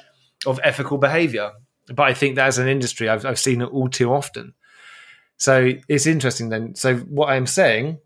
of 0.49 0.61
ethical 0.65 0.99
behavior. 0.99 1.53
But 1.87 2.03
I 2.03 2.15
think 2.15 2.37
that 2.37 2.47
as 2.47 2.59
an 2.59 2.69
industry, 2.69 3.09
I've, 3.09 3.25
I've 3.25 3.39
seen 3.39 3.63
it 3.63 3.67
all 3.67 3.89
too 3.89 4.13
often. 4.13 4.55
So 5.37 5.73
it's 5.89 6.07
interesting 6.07 6.49
then. 6.49 6.75
So 6.75 6.97
what 6.97 7.29
I'm 7.29 7.47
saying, 7.47 7.99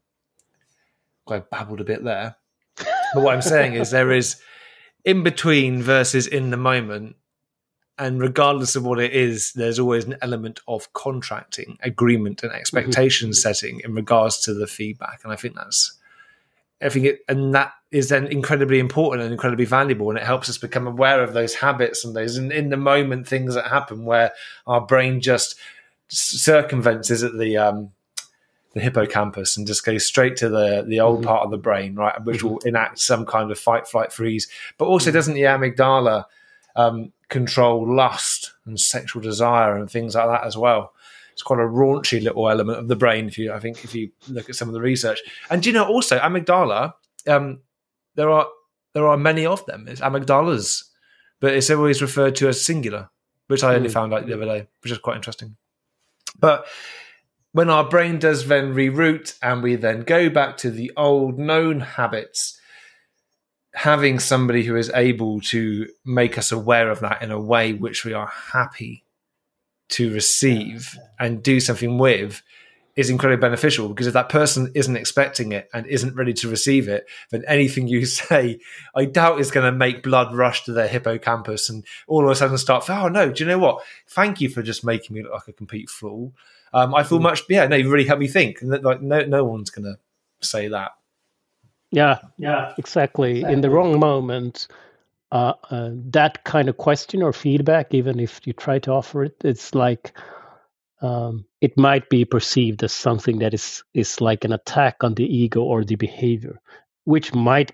I 1.29 1.39
babbled 1.39 1.81
a 1.81 1.85
bit 1.85 2.05
there, 2.05 2.37
but 2.77 3.23
what 3.23 3.35
I'm 3.35 3.43
saying 3.43 3.75
is 3.75 3.91
there 3.91 4.13
is 4.13 4.41
in 5.05 5.23
between 5.23 5.83
versus 5.83 6.27
in 6.27 6.51
the 6.51 6.57
moment. 6.57 7.17
And 7.99 8.21
regardless 8.21 8.75
of 8.75 8.85
what 8.85 8.99
it 8.99 9.13
is, 9.13 9.53
there's 9.53 9.79
always 9.79 10.05
an 10.05 10.17
element 10.23 10.61
of 10.67 10.93
contracting, 10.93 11.79
agreement, 11.83 12.43
and 12.43 12.53
expectation 12.53 13.29
mm-hmm. 13.29 13.35
setting 13.35 13.81
in 13.85 13.95
regards 13.95 14.41
to 14.41 14.55
the 14.55 14.67
feedback. 14.67 15.21
And 15.23 15.33
I 15.33 15.37
think 15.37 15.55
that's, 15.55 15.99
I 16.81 16.89
think 16.89 17.05
it, 17.07 17.21
and 17.29 17.55
that 17.55 17.73
is 17.93 18.09
then 18.09 18.27
incredibly 18.27 18.79
important 18.79 19.23
and 19.23 19.33
incredibly 19.33 19.67
valuable. 19.67 20.09
And 20.09 20.19
it 20.19 20.25
helps 20.25 20.49
us 20.49 20.59
become 20.59 20.87
aware 20.87 21.23
of 21.23 21.35
those 21.35 21.55
habits 21.55 22.05
and 22.05 22.17
those 22.17 22.39
in, 22.39 22.51
in 22.51 22.71
the 22.71 22.77
moment 22.77 23.29
things 23.29 23.55
that 23.55 23.67
happen 23.67 24.05
where 24.05 24.33
our 24.67 24.81
brain 24.81 25.21
just 25.21 25.57
circumvents 26.09 27.11
is 27.11 27.23
at 27.23 27.39
the 27.39 27.57
um, 27.59 27.93
the 28.75 28.81
hippocampus 28.81 29.57
and 29.57 29.67
just 29.67 29.85
goes 29.85 30.07
straight 30.07 30.37
to 30.37 30.49
the 30.49 30.85
the 30.87 31.01
old 31.01 31.19
mm-hmm. 31.19 31.29
part 31.29 31.45
of 31.45 31.51
the 31.51 31.59
brain, 31.59 31.95
right, 31.95 32.23
which 32.25 32.39
mm-hmm. 32.39 32.49
will 32.49 32.59
enact 32.61 32.99
some 32.99 33.27
kind 33.27 33.51
of 33.51 33.59
fight, 33.59 33.87
flight, 33.87 34.13
freeze. 34.13 34.49
But 34.79 34.87
also, 34.87 35.11
mm-hmm. 35.11 35.17
doesn't 35.17 35.35
the 35.35 35.43
amygdala 35.43 36.25
um, 36.77 37.13
control 37.29 37.95
lust 37.95 38.55
and 38.65 38.81
sexual 38.81 39.21
desire 39.21 39.77
and 39.77 39.91
things 39.91 40.15
like 40.15 40.29
that 40.29 40.47
as 40.47 40.57
well? 40.57 40.95
It's 41.33 41.43
quite 41.43 41.61
a 41.61 41.63
raunchy 41.63 42.23
little 42.23 42.49
element 42.49 42.79
of 42.79 42.89
the 42.89 42.97
brain. 42.97 43.27
If 43.27 43.39
you, 43.39 43.53
I 43.53 43.59
think, 43.59 43.85
if 43.85 43.95
you 43.95 44.11
look 44.29 44.51
at 44.51 44.55
some 44.55 44.69
of 44.69 44.75
the 44.75 44.83
research, 44.83 45.21
and 45.51 45.65
you 45.65 45.73
know, 45.73 45.87
also 45.87 46.19
amygdala, 46.19 46.95
um, 47.27 47.61
there 48.15 48.31
are 48.31 48.47
there 48.95 49.07
are 49.07 49.17
many 49.17 49.47
of 49.47 49.65
them. 49.67 49.87
It's 49.89 50.01
amygdalas, 50.01 50.85
but 51.41 51.55
it's 51.55 51.71
always 51.71 52.03
referred 52.03 52.37
to 52.37 52.49
as 52.49 52.65
singular, 52.65 53.11
which 53.49 53.65
I 53.65 53.75
only 53.75 53.89
mm. 53.89 53.93
found 53.93 54.13
out 54.13 54.27
the 54.27 54.35
other 54.35 54.45
day, 54.45 54.69
which 54.83 54.93
is 54.93 54.99
quite 54.99 55.17
interesting. 55.17 55.57
But 56.39 56.67
when 57.53 57.71
our 57.71 57.89
brain 57.89 58.19
does 58.19 58.47
then 58.47 58.75
reroute 58.75 59.39
and 59.43 59.63
we 59.63 59.77
then 59.77 60.01
go 60.01 60.31
back 60.31 60.57
to 60.59 60.71
the 60.71 60.91
old 60.97 61.39
known 61.39 61.81
habits, 61.81 62.59
having 63.75 64.19
somebody 64.19 64.65
who 64.65 64.77
is 64.77 64.91
able 64.95 65.41
to 65.41 65.89
make 66.05 66.37
us 66.37 66.53
aware 66.53 66.91
of 66.91 67.01
that 67.01 67.23
in 67.23 67.31
a 67.31 67.41
way 67.41 67.73
which 67.73 68.05
we 68.05 68.13
are 68.13 68.31
happy 68.53 69.05
to 69.91 70.13
receive 70.13 70.99
and 71.19 71.43
do 71.43 71.61
something 71.61 71.99
with 71.99 72.43
is 72.95 73.09
incredibly 73.09 73.41
beneficial 73.41 73.89
because 73.89 74.07
if 74.07 74.13
that 74.13 74.29
person 74.29 74.71
isn't 74.75 74.97
expecting 74.97 75.53
it 75.53 75.69
and 75.73 75.87
isn't 75.87 76.15
ready 76.15 76.35
to 76.35 76.49
receive 76.49 76.89
it, 76.89 77.07
then 77.31 77.43
anything 77.49 77.89
you 77.89 78.05
say, 78.07 78.61
I 78.95 79.07
doubt 79.07 79.41
is 79.41 79.51
going 79.51 79.71
to 79.71 79.77
make 79.77 80.03
blood 80.03 80.35
rush 80.35 80.65
to 80.65 80.73
their 80.73 80.89
hippocampus 80.89 81.71
and 81.71 81.85
all 82.07 82.25
of 82.25 82.31
a 82.31 82.35
sudden 82.35 82.59
start, 82.59 82.89
oh 82.91 83.09
no, 83.09 83.33
do 83.33 83.45
you 83.45 83.49
know 83.49 83.59
what? 83.59 83.83
Thank 84.09 84.41
you 84.41 84.49
for 84.49 84.63
just 84.63 84.85
making 84.85 85.15
me 85.15 85.23
look 85.23 85.33
like 85.33 85.49
a 85.49 85.53
complete 85.53 85.89
fool. 85.89 86.35
Um, 86.75 86.95
I 86.95 87.03
feel 87.03 87.19
mm. 87.19 87.23
much, 87.23 87.43
yeah, 87.49 87.67
no, 87.67 87.77
you 87.77 87.91
really 87.91 88.07
helped 88.07 88.21
me 88.21 88.29
think. 88.29 88.63
And 88.63 88.73
that, 88.73 88.83
like, 88.83 89.01
no, 89.01 89.25
no 89.25 89.45
one's 89.45 89.71
going 89.71 89.85
to 89.85 89.99
say 90.47 90.69
that. 90.69 90.93
Yeah, 91.91 92.19
yeah, 92.39 92.73
exactly. 92.79 93.41
exactly. 93.41 93.53
In 93.53 93.61
the 93.61 93.69
wrong 93.71 94.01
moment, 94.01 94.69
uh, 95.31 95.53
uh, 95.71 95.91
that 95.93 96.45
kind 96.45 96.69
of 96.69 96.79
question 96.79 97.23
or 97.23 97.33
feedback, 97.33 97.93
even 97.93 98.19
if 98.19 98.41
you 98.47 98.55
try 98.55 98.79
to 98.81 98.93
offer 98.93 99.25
it, 99.25 99.37
it's 99.45 99.75
like, 99.75 100.13
um, 101.03 101.47
it 101.63 101.79
might 101.79 102.11
be 102.11 102.25
perceived 102.27 102.85
as 102.85 102.93
something 102.93 103.41
that 103.41 103.55
is 103.55 103.85
is 103.95 104.21
like 104.23 104.45
an 104.45 104.53
attack 104.55 105.05
on 105.05 105.15
the 105.15 105.27
ego 105.27 105.63
or 105.63 105.85
the 105.85 105.97
behavior, 105.97 106.61
which 107.05 107.35
might 107.35 107.73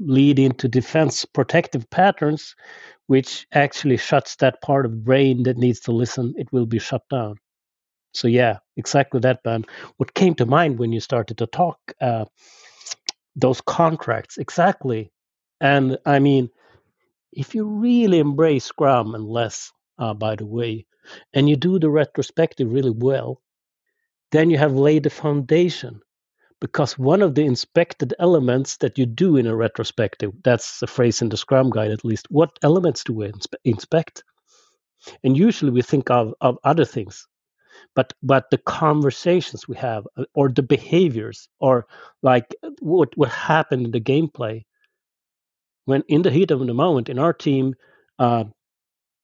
lead 0.00 0.40
into 0.40 0.68
defense 0.68 1.26
protective 1.26 1.90
patterns, 1.90 2.56
which 3.08 3.46
actually 3.52 3.98
shuts 3.98 4.36
that 4.38 4.62
part 4.62 4.86
of 4.86 4.92
the 4.92 4.98
brain 4.98 5.44
that 5.44 5.58
needs 5.58 5.80
to 5.82 5.92
listen. 5.92 6.34
It 6.38 6.52
will 6.52 6.66
be 6.66 6.80
shut 6.80 7.02
down. 7.10 7.36
So 8.14 8.28
yeah, 8.28 8.58
exactly 8.76 9.20
that, 9.20 9.42
Ben. 9.44 9.64
What 9.98 10.14
came 10.14 10.34
to 10.36 10.46
mind 10.46 10.78
when 10.78 10.92
you 10.92 11.00
started 11.00 11.38
to 11.38 11.46
talk 11.46 11.78
uh, 12.00 12.26
those 13.36 13.60
contracts 13.62 14.38
exactly, 14.38 15.12
and 15.60 15.98
I 16.06 16.18
mean, 16.20 16.50
if 17.32 17.54
you 17.54 17.66
really 17.66 18.20
embrace 18.20 18.66
Scrum 18.66 19.14
and 19.14 19.26
less, 19.26 19.72
uh, 19.98 20.14
by 20.14 20.36
the 20.36 20.46
way, 20.46 20.86
and 21.32 21.48
you 21.48 21.56
do 21.56 21.78
the 21.78 21.90
retrospective 21.90 22.72
really 22.72 22.90
well, 22.90 23.40
then 24.32 24.50
you 24.50 24.58
have 24.58 24.74
laid 24.74 25.04
the 25.04 25.10
foundation. 25.10 26.00
Because 26.60 26.98
one 26.98 27.22
of 27.22 27.36
the 27.36 27.44
inspected 27.44 28.14
elements 28.18 28.78
that 28.78 28.98
you 28.98 29.06
do 29.06 29.36
in 29.36 29.46
a 29.46 29.54
retrospective, 29.54 30.32
that's 30.42 30.82
a 30.82 30.88
phrase 30.88 31.22
in 31.22 31.28
the 31.28 31.36
Scrum 31.36 31.70
Guide 31.70 31.92
at 31.92 32.04
least, 32.04 32.26
what 32.30 32.58
elements 32.62 33.04
do 33.04 33.12
we 33.12 33.28
inspe- 33.28 33.54
inspect? 33.64 34.24
And 35.22 35.36
usually 35.36 35.70
we 35.70 35.82
think 35.82 36.10
of, 36.10 36.34
of 36.40 36.58
other 36.64 36.84
things, 36.84 37.28
but 37.94 38.12
but 38.22 38.50
the 38.50 38.58
conversations 38.58 39.68
we 39.68 39.76
have 39.76 40.06
uh, 40.16 40.24
or 40.34 40.48
the 40.48 40.62
behaviors 40.62 41.48
or 41.60 41.86
like 42.22 42.54
what 42.80 43.16
what 43.16 43.30
happened 43.30 43.86
in 43.86 43.92
the 43.92 44.00
gameplay 44.00 44.64
when 45.84 46.02
in 46.08 46.22
the 46.22 46.30
heat 46.30 46.50
of 46.50 46.66
the 46.66 46.74
moment 46.74 47.08
in 47.08 47.18
our 47.18 47.32
team 47.32 47.74
uh, 48.18 48.44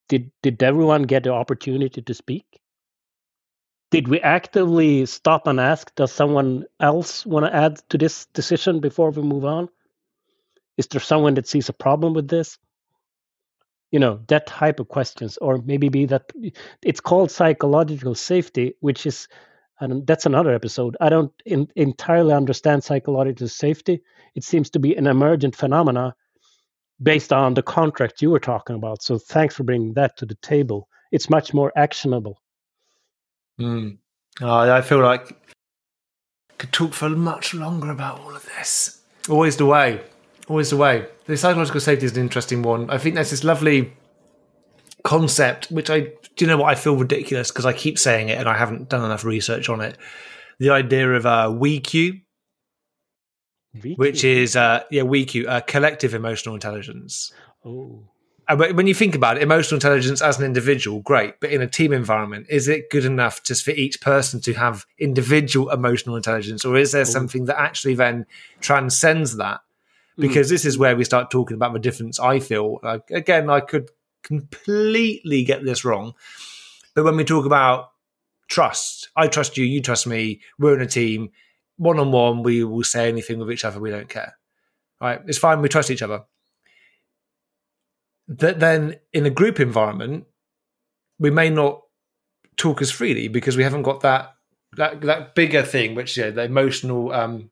did 0.09 0.31
did 0.43 0.63
everyone 0.63 1.03
get 1.03 1.25
the 1.25 1.33
opportunity 1.33 2.03
to 2.03 2.15
speak? 2.15 2.45
Did 3.91 4.09
we 4.09 4.21
actively 4.21 5.07
stop 5.07 5.47
and 5.47 5.61
ask, 5.61 5.95
does 5.95 6.11
someone 6.11 6.65
else 6.81 7.25
want 7.25 7.47
to 7.47 7.55
add 7.55 7.81
to 7.91 7.99
this 7.99 8.27
decision 8.35 8.81
before 8.81 9.11
we 9.11 9.23
move 9.23 9.45
on? 9.45 9.69
Is 10.77 10.89
there 10.89 11.01
someone 11.01 11.35
that 11.35 11.47
sees 11.47 11.69
a 11.69 11.73
problem 11.73 12.13
with 12.13 12.29
this? 12.29 12.59
You 13.93 14.01
know, 14.01 14.21
that 14.27 14.49
type 14.49 14.81
of 14.81 14.89
questions, 14.89 15.37
or 15.37 15.59
maybe 15.59 15.89
be 15.89 16.07
that 16.07 16.33
it's 16.83 17.01
called 17.01 17.31
psychological 17.31 18.17
safety, 18.17 18.75
which 18.81 19.07
is, 19.07 19.29
and 19.79 20.05
that's 20.05 20.27
another 20.27 20.53
episode. 20.53 20.97
I 21.01 21.09
don't 21.09 21.33
in, 21.47 21.69
entirely 21.77 22.35
understand 22.35 22.83
psychological 22.83 23.47
safety. 23.47 24.03
It 24.35 24.43
seems 24.43 24.71
to 24.71 24.81
be 24.81 24.97
an 24.97 25.07
emergent 25.07 25.55
phenomena 25.55 26.17
based 27.03 27.33
on 27.33 27.55
the 27.55 27.63
contract 27.63 28.23
you 28.23 28.31
were 28.31 28.41
talking 28.41 28.77
about. 28.77 29.03
So 29.03 29.19
thanks 29.19 29.55
for 29.55 29.65
bringing 29.65 29.95
that 29.95 30.17
to 30.19 30.27
the 30.27 30.37
table. 30.37 30.89
It's 31.13 31.31
much 31.31 31.55
more 31.55 31.73
actionable. 31.77 32.41
Mm. 33.61 33.99
Oh, 34.41 34.73
I 34.73 34.83
feel 34.83 35.01
like 35.01 35.33
I 35.33 36.55
could 36.59 36.73
talk 36.73 36.93
for 36.93 37.09
much 37.09 37.55
longer 37.55 37.91
about 37.91 38.21
all 38.21 38.35
of 38.35 38.45
this. 38.57 39.01
Always 39.29 39.57
the 39.57 39.67
way. 39.67 40.01
Always 40.49 40.71
the 40.71 40.77
way. 40.77 41.07
The 41.27 41.37
psychological 41.37 41.81
safety 41.81 42.07
is 42.07 42.17
an 42.17 42.23
interesting 42.23 42.63
one. 42.63 42.91
I 42.91 42.99
think 42.99 43.15
there's 43.15 43.31
this 43.31 43.45
lovely 43.45 43.93
concept, 45.05 45.71
which 45.71 45.91
I, 45.91 46.01
do 46.01 46.11
you 46.41 46.47
know 46.47 46.57
what, 46.57 46.71
I 46.71 46.75
feel 46.75 46.97
ridiculous 46.97 47.51
because 47.51 47.67
I 47.67 47.73
keep 47.73 47.99
saying 47.99 48.29
it 48.29 48.39
and 48.39 48.49
I 48.49 48.57
haven't 48.57 48.89
done 48.89 49.05
enough 49.05 49.25
research 49.25 49.69
on 49.69 49.81
it. 49.81 49.97
The 50.59 50.71
idea 50.71 51.13
of 51.13 51.27
uh, 51.27 51.49
WeQ, 51.49 52.23
which 53.97 54.25
is 54.25 54.57
uh, 54.57 54.85
yeah, 54.91 55.03
WeQ, 55.03 55.49
uh, 55.49 55.61
collective 55.63 56.15
emotional 56.15 56.55
intelligence. 56.55 57.33
Oh. 57.65 58.03
But 58.47 58.75
when 58.75 58.87
you 58.87 58.95
think 58.95 59.15
about 59.15 59.39
it, 59.39 59.43
emotional 59.43 59.77
intelligence 59.77 60.21
as 60.21 60.39
an 60.39 60.45
individual, 60.45 61.01
great. 61.01 61.41
But 61.41 61.51
in 61.51 61.63
a 61.63 61.67
team 61.67 61.95
environment, 61.95 62.47
is 62.51 62.69
it 62.69 62.91
good 62.91 63.07
enough 63.07 63.43
just 63.43 63.65
for 63.65 63.71
each 63.71 64.03
person 64.03 64.41
to 64.43 64.53
have 64.53 64.85
individual 64.99 65.71
emotional 65.71 66.17
intelligence, 66.17 66.65
or 66.65 66.77
is 66.77 66.93
there 66.93 67.03
oh. 67.03 67.05
something 67.05 67.47
that 67.47 67.59
actually 67.59 67.95
then 67.95 68.27
transcends 68.61 69.37
that? 69.39 69.61
Hmm. 70.17 70.23
Because 70.23 70.49
mm. 70.49 70.51
this 70.51 70.65
is 70.67 70.79
where 70.79 70.95
we 70.95 71.05
start 71.05 71.31
talking 71.31 71.55
about 71.55 71.73
the 71.73 71.79
difference. 71.79 72.21
I 72.21 72.39
feel 72.39 72.81
like 72.83 73.11
again, 73.11 73.49
I 73.49 73.61
could 73.61 73.89
completely 74.23 75.43
get 75.43 75.65
this 75.65 75.85
wrong, 75.85 76.13
but 76.95 77.05
when 77.05 77.17
we 77.17 77.25
talk 77.25 77.47
about 77.47 77.93
trust, 78.47 79.09
I 79.17 79.27
trust 79.27 79.57
you, 79.57 79.65
you 79.65 79.81
trust 79.81 80.07
me, 80.07 80.41
we're 80.59 80.75
in 80.75 80.83
a 80.83 80.87
team 80.87 81.31
one 81.77 81.99
on 81.99 82.13
one, 82.13 82.43
we 82.43 82.65
will 82.65 82.85
say 82.85 83.09
anything 83.09 83.39
with 83.39 83.51
each 83.51 83.65
other. 83.65 83.81
We 83.81 83.91
don't 83.91 84.09
care. 84.09 84.37
Right? 85.01 85.21
It's 85.27 85.39
fine. 85.39 85.61
We 85.61 85.69
trust 85.69 85.91
each 85.91 86.03
other. 86.03 86.23
That 88.29 88.61
then 88.61 88.97
in 89.13 89.27
a 89.27 89.31
group 89.31 89.61
environment, 89.61 90.25
we 91.19 91.31
may 91.31 91.51
not 91.51 91.83
talk 92.57 92.81
as 92.81 92.91
freely 92.91 93.29
because 93.29 93.57
we 93.57 93.65
haven't 93.65 93.83
got 93.83 94.01
that 94.01 94.35
that 94.77 95.01
that 95.03 95.35
bigger 95.35 95.63
thing, 95.63 95.95
which 95.95 96.17
yeah, 96.17 96.31
the 96.31 96.45
emotional, 96.45 97.13
um, 97.13 97.51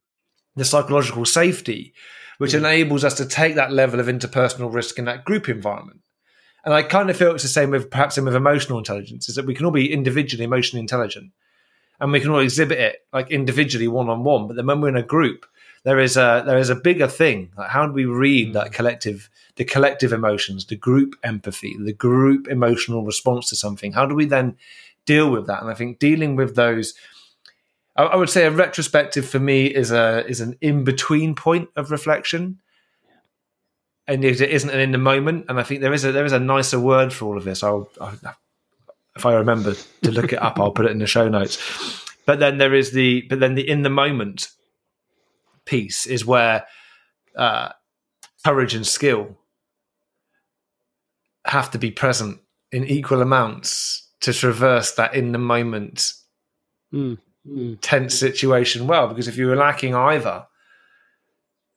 the 0.56 0.64
psychological 0.64 1.24
safety, 1.24 1.94
which 2.38 2.52
mm. 2.52 2.58
enables 2.58 3.04
us 3.04 3.14
to 3.14 3.26
take 3.26 3.54
that 3.54 3.72
level 3.72 4.00
of 4.00 4.06
interpersonal 4.06 4.72
risk 4.72 4.98
in 4.98 5.04
that 5.04 5.24
group 5.24 5.48
environment. 5.48 6.00
And 6.64 6.72
I 6.72 6.82
kind 6.82 7.10
of 7.10 7.16
feel 7.16 7.32
it's 7.34 7.42
the 7.42 7.48
same 7.48 7.70
with 7.70 7.90
perhaps 7.90 8.16
with 8.16 8.34
emotional 8.34 8.78
intelligence, 8.78 9.28
is 9.28 9.34
that 9.34 9.46
we 9.46 9.54
can 9.54 9.66
all 9.66 9.72
be 9.72 9.92
individually 9.92 10.44
emotionally 10.44 10.80
intelligent, 10.80 11.32
and 12.02 12.10
we 12.10 12.20
can 12.20 12.30
all 12.30 12.40
exhibit 12.40 12.78
it 12.78 13.06
like 13.12 13.30
individually, 13.30 13.86
one 13.86 14.08
on 14.08 14.24
one. 14.24 14.48
But 14.48 14.56
then 14.56 14.66
when 14.66 14.80
we're 14.80 14.88
in 14.88 14.96
a 14.96 15.04
group, 15.04 15.46
there 15.84 16.00
is 16.00 16.16
a 16.16 16.42
there 16.44 16.58
is 16.58 16.68
a 16.68 16.74
bigger 16.74 17.06
thing. 17.06 17.52
Like 17.56 17.70
how 17.70 17.86
do 17.86 17.92
we 17.92 18.04
read 18.06 18.54
that 18.54 18.68
mm. 18.68 18.72
collective, 18.72 19.30
the 19.54 19.64
collective 19.64 20.12
emotions, 20.12 20.66
the 20.66 20.76
group 20.76 21.14
empathy, 21.22 21.76
the 21.78 21.92
group 21.92 22.48
emotional 22.48 23.04
response 23.04 23.48
to 23.50 23.56
something? 23.56 23.92
How 23.92 24.04
do 24.04 24.16
we 24.16 24.24
then 24.24 24.56
deal 25.06 25.30
with 25.30 25.46
that? 25.46 25.62
And 25.62 25.70
I 25.70 25.74
think 25.74 26.00
dealing 26.00 26.36
with 26.36 26.56
those. 26.56 26.92
I, 27.94 28.16
would 28.16 28.30
say 28.30 28.46
a 28.46 28.50
retrospective 28.50 29.28
for 29.28 29.38
me 29.38 29.66
is 29.66 29.92
a 29.92 30.26
is 30.26 30.40
an 30.40 30.56
in 30.62 30.82
between 30.82 31.34
point 31.34 31.68
of 31.76 31.90
reflection, 31.90 32.58
and 34.08 34.24
it 34.24 34.40
isn't 34.40 34.70
an 34.70 34.80
in 34.80 34.92
the 34.92 34.98
moment. 34.98 35.44
And 35.48 35.60
I 35.60 35.62
think 35.62 35.82
there 35.82 35.92
is 35.92 36.04
a 36.04 36.10
there 36.10 36.24
is 36.24 36.32
a 36.32 36.40
nicer 36.40 36.80
word 36.80 37.12
for 37.12 37.26
all 37.26 37.36
of 37.36 37.44
this. 37.44 37.62
I'll, 37.62 37.90
I'll 38.00 38.16
if 39.16 39.26
I 39.26 39.34
remember 39.34 39.74
to 40.02 40.10
look 40.10 40.32
it 40.32 40.42
up, 40.42 40.58
I'll 40.58 40.70
put 40.70 40.86
it 40.86 40.92
in 40.92 40.98
the 40.98 41.06
show 41.06 41.28
notes. 41.28 41.58
But 42.24 42.38
then 42.38 42.58
there 42.58 42.74
is 42.74 42.92
the 42.92 43.22
but 43.22 43.40
then 43.40 43.54
the 43.54 43.68
in 43.68 43.82
the 43.82 43.90
moment 43.90 44.48
piece 45.64 46.06
is 46.06 46.24
where 46.24 46.66
uh, 47.36 47.70
courage 48.44 48.74
and 48.74 48.86
skill 48.86 49.36
have 51.44 51.70
to 51.72 51.78
be 51.78 51.90
present 51.90 52.40
in 52.70 52.84
equal 52.84 53.20
amounts 53.20 54.08
to 54.20 54.32
traverse 54.32 54.92
that 54.92 55.14
in 55.14 55.32
the 55.32 55.38
moment 55.38 56.12
mm, 56.92 57.18
mm. 57.46 57.78
tense 57.80 58.14
situation 58.14 58.86
well. 58.86 59.08
Because 59.08 59.28
if 59.28 59.36
you 59.36 59.46
were 59.46 59.56
lacking 59.56 59.94
either, 59.94 60.46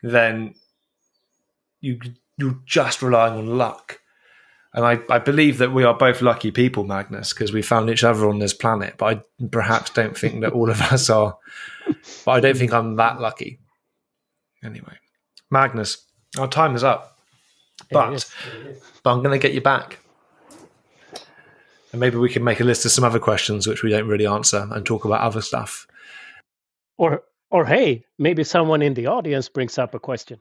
then 0.03 0.53
you 1.81 1.99
you're 2.37 2.59
just 2.65 3.01
relying 3.01 3.33
on 3.33 3.57
luck 3.57 3.99
and 4.75 4.85
I, 4.85 4.99
I 5.09 5.19
believe 5.19 5.59
that 5.59 5.71
we 5.71 5.85
are 5.85 5.93
both 5.93 6.21
lucky 6.21 6.51
people, 6.51 6.83
Magnus, 6.83 7.31
because 7.31 7.53
we 7.53 7.61
found 7.61 7.89
each 7.89 8.03
other 8.03 8.27
on 8.27 8.39
this 8.39 8.53
planet. 8.53 8.95
But 8.97 9.05
I 9.39 9.45
perhaps 9.47 9.89
don't 9.91 10.17
think 10.17 10.41
that 10.41 10.51
all 10.51 10.69
of 10.69 10.81
us 10.91 11.09
are. 11.09 11.37
But 12.25 12.31
I 12.31 12.39
don't 12.41 12.57
think 12.57 12.73
I'm 12.73 12.97
that 12.97 13.21
lucky. 13.21 13.59
Anyway, 14.61 14.97
Magnus, 15.49 16.05
our 16.37 16.49
time 16.49 16.75
is 16.75 16.83
up. 16.83 17.17
But, 17.89 18.29
but 19.01 19.11
I'm 19.11 19.23
going 19.23 19.39
to 19.39 19.47
get 19.47 19.55
you 19.55 19.61
back. 19.61 19.99
And 21.93 22.01
maybe 22.01 22.17
we 22.17 22.29
can 22.29 22.43
make 22.43 22.59
a 22.59 22.65
list 22.65 22.83
of 22.83 22.91
some 22.91 23.05
other 23.05 23.19
questions 23.19 23.67
which 23.67 23.81
we 23.81 23.91
don't 23.91 24.09
really 24.09 24.27
answer 24.27 24.67
and 24.69 24.85
talk 24.85 25.05
about 25.05 25.21
other 25.21 25.41
stuff. 25.41 25.87
Or, 26.97 27.23
or 27.49 27.63
hey, 27.63 28.03
maybe 28.19 28.43
someone 28.43 28.81
in 28.81 28.93
the 28.93 29.07
audience 29.07 29.47
brings 29.47 29.77
up 29.77 29.93
a 29.93 29.99
question. 29.99 30.37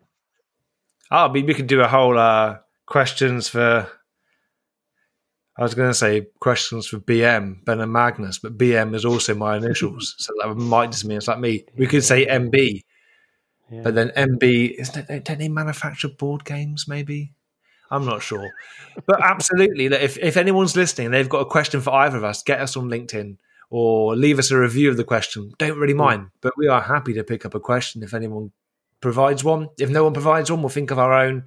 Oh, 1.12 1.28
we 1.28 1.54
could 1.54 1.68
do 1.68 1.82
a 1.82 1.88
whole 1.88 2.18
uh, 2.18 2.58
questions 2.86 3.48
for 3.48 3.88
I 5.56 5.62
was 5.62 5.74
going 5.74 5.90
to 5.90 5.94
say 5.94 6.26
questions 6.40 6.86
for 6.86 6.98
BM, 6.98 7.64
Ben 7.64 7.80
and 7.80 7.92
Magnus, 7.92 8.38
but 8.38 8.58
BM 8.58 8.94
is 8.94 9.04
also 9.04 9.34
my 9.34 9.56
initials. 9.56 10.14
so 10.18 10.32
that 10.42 10.54
might 10.56 10.90
just 10.90 11.04
mean 11.04 11.18
it's 11.18 11.28
like 11.28 11.38
me. 11.38 11.64
We 11.76 11.86
could 11.86 12.02
say 12.02 12.26
MB. 12.26 12.82
Yeah. 13.70 13.82
But 13.82 13.94
then 13.94 14.10
MB, 14.16 14.74
isn't 14.78 15.10
it, 15.10 15.24
don't 15.24 15.38
they 15.38 15.48
manufacture 15.48 16.08
board 16.08 16.44
games? 16.44 16.86
Maybe 16.88 17.32
I'm 17.90 18.04
not 18.04 18.22
sure. 18.22 18.50
But 19.06 19.22
absolutely, 19.22 19.86
if 19.86 20.18
if 20.18 20.36
anyone's 20.36 20.76
listening, 20.76 21.06
and 21.06 21.14
they've 21.14 21.28
got 21.28 21.40
a 21.40 21.46
question 21.46 21.80
for 21.80 21.92
either 21.94 22.16
of 22.16 22.24
us, 22.24 22.42
get 22.42 22.60
us 22.60 22.76
on 22.76 22.88
LinkedIn 22.88 23.36
or 23.70 24.14
leave 24.16 24.38
us 24.38 24.50
a 24.50 24.58
review 24.58 24.90
of 24.90 24.96
the 24.96 25.04
question. 25.04 25.52
Don't 25.58 25.78
really 25.78 25.94
mind, 25.94 26.28
but 26.40 26.52
we 26.56 26.68
are 26.68 26.80
happy 26.80 27.12
to 27.14 27.24
pick 27.24 27.44
up 27.44 27.54
a 27.54 27.60
question 27.60 28.02
if 28.02 28.14
anyone 28.14 28.52
provides 29.00 29.44
one. 29.44 29.68
If 29.78 29.90
no 29.90 30.04
one 30.04 30.12
provides 30.12 30.50
one, 30.50 30.60
we'll 30.60 30.68
think 30.68 30.90
of 30.90 30.98
our 30.98 31.12
own. 31.12 31.44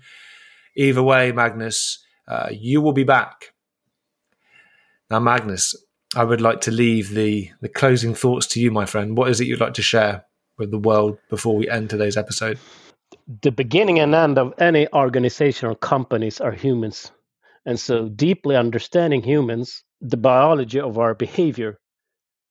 Either 0.75 1.03
way, 1.03 1.31
Magnus, 1.31 2.03
uh, 2.27 2.49
you 2.51 2.81
will 2.81 2.93
be 2.93 3.03
back. 3.03 3.53
Now, 5.09 5.19
Magnus, 5.19 5.75
I 6.15 6.23
would 6.23 6.41
like 6.41 6.61
to 6.61 6.71
leave 6.71 7.09
the 7.09 7.49
the 7.61 7.69
closing 7.69 8.13
thoughts 8.13 8.47
to 8.47 8.59
you, 8.59 8.71
my 8.71 8.85
friend. 8.85 9.17
What 9.17 9.29
is 9.29 9.39
it 9.39 9.47
you'd 9.47 9.59
like 9.59 9.73
to 9.75 9.81
share 9.81 10.25
with 10.57 10.71
the 10.71 10.79
world 10.79 11.17
before 11.29 11.55
we 11.55 11.69
end 11.69 11.89
today's 11.89 12.17
episode? 12.17 12.59
The 13.41 13.51
beginning 13.51 13.99
and 13.99 14.15
end 14.15 14.37
of 14.37 14.53
any 14.57 14.87
organization 14.93 15.69
or 15.69 15.75
companies 15.75 16.41
are 16.41 16.51
humans. 16.51 17.11
And 17.65 17.79
so, 17.79 18.07
deeply 18.09 18.55
understanding 18.55 19.21
humans, 19.21 19.83
the 20.01 20.17
biology 20.17 20.79
of 20.79 20.97
our 20.97 21.13
behavior, 21.13 21.79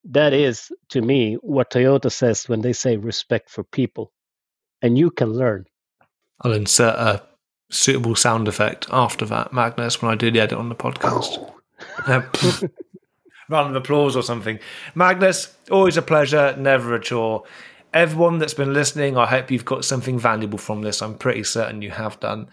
that 0.04 0.32
is, 0.32 0.70
to 0.90 1.00
me, 1.00 1.34
what 1.40 1.70
Toyota 1.70 2.12
says 2.12 2.48
when 2.48 2.60
they 2.60 2.72
say 2.72 2.96
respect 2.96 3.50
for 3.50 3.64
people. 3.64 4.12
And 4.82 4.98
you 4.98 5.10
can 5.10 5.32
learn. 5.32 5.64
I'll 6.42 6.52
insert 6.52 6.94
a 6.96 7.22
suitable 7.70 8.14
sound 8.14 8.46
effect 8.46 8.86
after 8.90 9.24
that, 9.26 9.52
Magnus, 9.52 10.02
when 10.02 10.12
I 10.12 10.14
do 10.14 10.30
the 10.30 10.40
edit 10.40 10.58
on 10.58 10.68
the 10.68 10.74
podcast. 10.74 11.52
Round 13.48 13.70
of 13.70 13.76
applause 13.76 14.16
or 14.16 14.22
something. 14.22 14.58
Magnus, 14.94 15.54
always 15.70 15.96
a 15.96 16.02
pleasure, 16.02 16.56
never 16.58 16.94
a 16.94 17.00
chore. 17.00 17.44
Everyone 17.94 18.38
that's 18.38 18.54
been 18.54 18.72
listening, 18.74 19.16
I 19.16 19.26
hope 19.26 19.50
you've 19.50 19.64
got 19.64 19.84
something 19.84 20.18
valuable 20.18 20.58
from 20.58 20.82
this. 20.82 21.00
I'm 21.00 21.16
pretty 21.16 21.44
certain 21.44 21.80
you 21.82 21.90
have 21.90 22.18
done. 22.20 22.48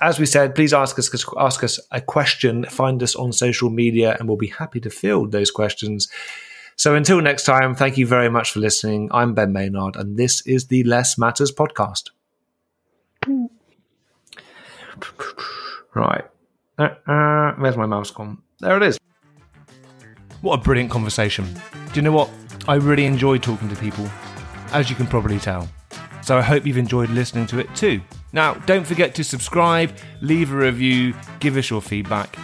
As 0.00 0.18
we 0.18 0.24
said, 0.24 0.54
please 0.54 0.72
ask 0.72 0.98
us 0.98 1.24
ask 1.38 1.62
us 1.62 1.78
a 1.90 2.00
question. 2.00 2.64
Find 2.64 3.02
us 3.02 3.14
on 3.14 3.32
social 3.32 3.68
media, 3.68 4.16
and 4.18 4.26
we'll 4.26 4.38
be 4.38 4.46
happy 4.46 4.80
to 4.80 4.90
field 4.90 5.30
those 5.30 5.50
questions. 5.50 6.08
So 6.76 6.94
until 6.94 7.20
next 7.20 7.44
time, 7.44 7.74
thank 7.74 7.98
you 7.98 8.06
very 8.06 8.30
much 8.30 8.52
for 8.52 8.60
listening. 8.60 9.10
I'm 9.12 9.34
Ben 9.34 9.52
Maynard, 9.52 9.96
and 9.96 10.16
this 10.16 10.40
is 10.46 10.68
the 10.68 10.82
Less 10.84 11.18
Matters 11.18 11.52
podcast. 11.52 12.10
Right. 15.94 16.24
Uh, 16.78 16.94
uh, 17.06 17.54
where's 17.56 17.76
my 17.76 17.84
mouse 17.84 18.10
gone? 18.10 18.38
There 18.60 18.76
it 18.76 18.82
is. 18.82 18.98
What 20.42 20.60
a 20.60 20.62
brilliant 20.62 20.90
conversation. 20.90 21.46
Do 21.54 21.94
you 21.94 22.02
know 22.02 22.12
what? 22.12 22.30
I 22.68 22.74
really 22.74 23.06
enjoy 23.06 23.38
talking 23.38 23.68
to 23.68 23.76
people, 23.76 24.08
as 24.72 24.90
you 24.90 24.96
can 24.96 25.06
probably 25.06 25.38
tell. 25.38 25.68
So 26.22 26.36
I 26.36 26.42
hope 26.42 26.66
you've 26.66 26.76
enjoyed 26.76 27.08
listening 27.10 27.46
to 27.46 27.58
it 27.58 27.74
too. 27.74 28.00
Now, 28.32 28.54
don't 28.54 28.86
forget 28.86 29.14
to 29.16 29.24
subscribe, 29.24 29.96
leave 30.20 30.52
a 30.52 30.56
review, 30.56 31.14
give 31.40 31.56
us 31.56 31.70
your 31.70 31.80
feedback. 31.80 32.36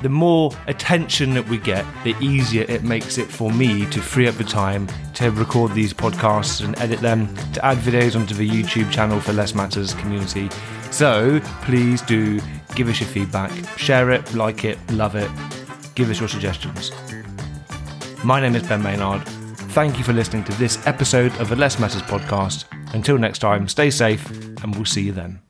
The 0.00 0.08
more 0.08 0.52
attention 0.66 1.34
that 1.34 1.46
we 1.48 1.58
get, 1.58 1.84
the 2.04 2.14
easier 2.20 2.64
it 2.68 2.82
makes 2.82 3.18
it 3.18 3.26
for 3.26 3.50
me 3.50 3.84
to 3.90 4.00
free 4.00 4.26
up 4.26 4.36
the 4.36 4.44
time 4.44 4.88
to 5.14 5.30
record 5.30 5.72
these 5.72 5.92
podcasts 5.92 6.64
and 6.64 6.78
edit 6.78 7.00
them, 7.00 7.34
to 7.52 7.64
add 7.64 7.78
videos 7.78 8.16
onto 8.18 8.34
the 8.34 8.48
YouTube 8.48 8.90
channel 8.90 9.20
for 9.20 9.32
Less 9.32 9.54
Matters 9.54 9.94
community. 9.94 10.48
So 10.90 11.40
please 11.62 12.00
do 12.02 12.40
give 12.74 12.88
us 12.88 13.00
your 13.00 13.08
feedback, 13.08 13.50
share 13.76 14.10
it, 14.10 14.34
like 14.34 14.64
it, 14.64 14.78
love 14.92 15.16
it, 15.16 15.30
give 15.98 16.10
us 16.10 16.20
your 16.20 16.28
suggestions. 16.28 16.92
My 18.24 18.40
name 18.40 18.54
is 18.54 18.62
Ben 18.68 18.80
Maynard. 18.80 19.26
Thank 19.74 19.98
you 19.98 20.04
for 20.04 20.12
listening 20.12 20.44
to 20.44 20.52
this 20.52 20.86
episode 20.86 21.32
of 21.40 21.48
the 21.48 21.56
Less 21.56 21.80
Matters 21.80 22.02
podcast. 22.02 22.66
Until 22.94 23.18
next 23.18 23.40
time, 23.40 23.66
stay 23.66 23.90
safe 23.90 24.30
and 24.62 24.76
we'll 24.76 24.84
see 24.84 25.02
you 25.02 25.12
then. 25.12 25.47